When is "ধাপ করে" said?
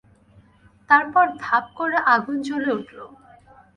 1.39-1.97